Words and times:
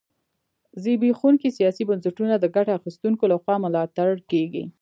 زبېښونکي 0.83 1.49
سیاسي 1.57 1.83
بنسټونه 1.89 2.35
د 2.39 2.45
ګټه 2.55 2.71
اخیستونکو 2.79 3.23
لخوا 3.33 3.55
ملاتړ 3.65 4.09
کېږي. 4.31 4.63